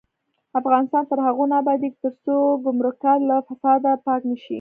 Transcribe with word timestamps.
افغانستان 0.59 1.03
تر 1.11 1.19
هغو 1.25 1.43
نه 1.51 1.55
ابادیږي، 1.61 1.97
ترڅو 2.03 2.35
ګمرکات 2.65 3.19
له 3.29 3.35
فساده 3.47 3.91
پاک 4.05 4.21
نشي. 4.29 4.49